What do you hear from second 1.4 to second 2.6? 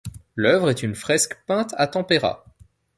peinte à tempera.